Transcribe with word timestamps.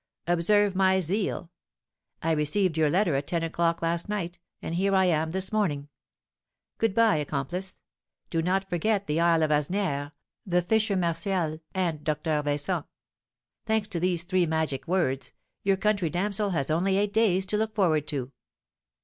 'Observe 0.25 0.73
my 0.75 0.99
zeal! 0.99 1.51
I 2.23 2.31
received 2.31 2.75
your 2.75 2.89
letter 2.89 3.13
at 3.13 3.27
ten 3.27 3.43
o'clock 3.43 3.83
last 3.83 4.09
night, 4.09 4.39
and 4.59 4.73
here 4.73 4.95
I 4.95 5.05
am 5.05 5.29
this 5.29 5.51
morning. 5.53 5.89
Good 6.79 6.95
by, 6.95 7.17
accomplice; 7.17 7.81
do 8.31 8.41
not 8.41 8.67
forget 8.67 9.05
the 9.05 9.19
isle 9.19 9.43
of 9.43 9.51
Asnières, 9.51 10.11
the 10.43 10.63
fisher 10.63 10.97
Martial, 10.97 11.59
and 11.75 12.03
Doctor 12.03 12.41
Vincent. 12.41 12.87
Thanks 13.67 13.87
to 13.89 13.99
these 13.99 14.23
three 14.23 14.47
magic 14.47 14.87
words, 14.87 15.33
your 15.61 15.77
country 15.77 16.09
damsel 16.09 16.49
has 16.49 16.71
only 16.71 16.97
eight 16.97 17.13
days 17.13 17.45
to 17.45 17.57
look 17.57 17.75
forward 17.75 18.07
to.' 18.07 18.31